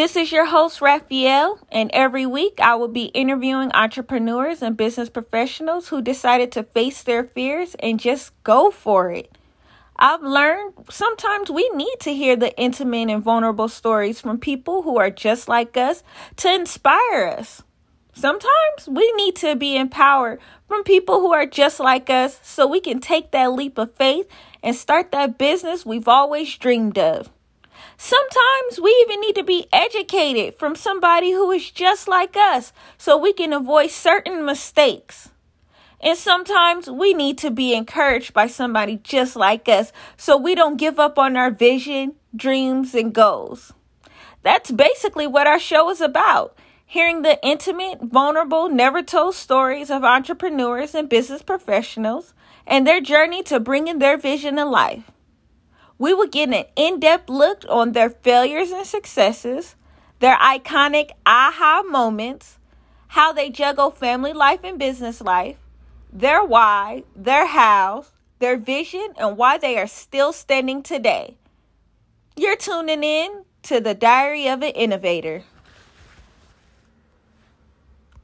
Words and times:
This 0.00 0.16
is 0.16 0.32
your 0.32 0.46
host, 0.46 0.80
Raphael, 0.80 1.58
and 1.70 1.90
every 1.92 2.24
week 2.24 2.58
I 2.58 2.74
will 2.76 2.88
be 2.88 3.12
interviewing 3.12 3.70
entrepreneurs 3.74 4.62
and 4.62 4.74
business 4.74 5.10
professionals 5.10 5.88
who 5.88 6.00
decided 6.00 6.52
to 6.52 6.62
face 6.62 7.02
their 7.02 7.22
fears 7.22 7.76
and 7.80 8.00
just 8.00 8.32
go 8.42 8.70
for 8.70 9.12
it. 9.12 9.36
I've 9.96 10.22
learned 10.22 10.72
sometimes 10.88 11.50
we 11.50 11.68
need 11.74 11.96
to 12.00 12.14
hear 12.14 12.34
the 12.34 12.58
intimate 12.58 13.10
and 13.10 13.22
vulnerable 13.22 13.68
stories 13.68 14.22
from 14.22 14.38
people 14.38 14.80
who 14.80 14.96
are 14.96 15.10
just 15.10 15.48
like 15.48 15.76
us 15.76 16.02
to 16.36 16.50
inspire 16.50 17.36
us. 17.38 17.62
Sometimes 18.14 18.88
we 18.88 19.12
need 19.18 19.36
to 19.36 19.54
be 19.54 19.76
empowered 19.76 20.40
from 20.66 20.82
people 20.82 21.20
who 21.20 21.34
are 21.34 21.44
just 21.44 21.78
like 21.78 22.08
us 22.08 22.40
so 22.42 22.66
we 22.66 22.80
can 22.80 23.00
take 23.00 23.32
that 23.32 23.52
leap 23.52 23.76
of 23.76 23.94
faith 23.96 24.26
and 24.62 24.74
start 24.74 25.12
that 25.12 25.36
business 25.36 25.84
we've 25.84 26.08
always 26.08 26.56
dreamed 26.56 26.96
of. 26.96 27.28
Sometimes 28.02 28.80
we 28.80 28.90
even 29.02 29.20
need 29.20 29.34
to 29.34 29.42
be 29.42 29.66
educated 29.74 30.58
from 30.58 30.74
somebody 30.74 31.32
who 31.32 31.50
is 31.50 31.70
just 31.70 32.08
like 32.08 32.34
us 32.34 32.72
so 32.96 33.14
we 33.18 33.34
can 33.34 33.52
avoid 33.52 33.90
certain 33.90 34.42
mistakes. 34.42 35.28
And 36.00 36.16
sometimes 36.16 36.88
we 36.88 37.12
need 37.12 37.36
to 37.38 37.50
be 37.50 37.74
encouraged 37.74 38.32
by 38.32 38.46
somebody 38.46 38.96
just 39.04 39.36
like 39.36 39.68
us 39.68 39.92
so 40.16 40.38
we 40.38 40.54
don't 40.54 40.78
give 40.78 40.98
up 40.98 41.18
on 41.18 41.36
our 41.36 41.50
vision, 41.50 42.14
dreams, 42.34 42.94
and 42.94 43.12
goals. 43.12 43.74
That's 44.40 44.70
basically 44.70 45.26
what 45.26 45.46
our 45.46 45.60
show 45.60 45.90
is 45.90 46.00
about. 46.00 46.56
Hearing 46.86 47.20
the 47.20 47.38
intimate, 47.46 48.00
vulnerable, 48.00 48.70
never 48.70 49.02
told 49.02 49.34
stories 49.34 49.90
of 49.90 50.04
entrepreneurs 50.04 50.94
and 50.94 51.06
business 51.06 51.42
professionals 51.42 52.32
and 52.66 52.86
their 52.86 53.02
journey 53.02 53.42
to 53.42 53.60
bringing 53.60 53.98
their 53.98 54.16
vision 54.16 54.56
to 54.56 54.64
life. 54.64 55.10
We 56.00 56.14
will 56.14 56.28
get 56.28 56.48
an 56.48 56.64
in 56.76 56.98
depth 56.98 57.28
look 57.28 57.62
on 57.68 57.92
their 57.92 58.08
failures 58.08 58.70
and 58.70 58.86
successes, 58.86 59.76
their 60.20 60.34
iconic 60.36 61.10
aha 61.26 61.82
moments, 61.86 62.56
how 63.08 63.34
they 63.34 63.50
juggle 63.50 63.90
family 63.90 64.32
life 64.32 64.60
and 64.64 64.78
business 64.78 65.20
life, 65.20 65.58
their 66.10 66.42
why, 66.42 67.04
their 67.14 67.44
hows, 67.44 68.12
their 68.38 68.56
vision, 68.56 69.08
and 69.18 69.36
why 69.36 69.58
they 69.58 69.76
are 69.76 69.86
still 69.86 70.32
standing 70.32 70.82
today. 70.82 71.36
You're 72.34 72.56
tuning 72.56 73.04
in 73.04 73.44
to 73.64 73.78
the 73.78 73.92
Diary 73.92 74.48
of 74.48 74.62
an 74.62 74.70
Innovator. 74.70 75.42